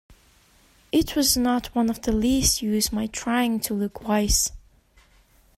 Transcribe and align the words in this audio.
It 0.91 1.15
was 1.15 1.37
not 1.37 1.69
of 1.77 2.01
the 2.01 2.11
least 2.11 2.63
use 2.63 2.91
my 2.91 3.05
trying 3.05 3.59
to 3.59 3.75
look 3.75 4.01
wise. 4.07 4.51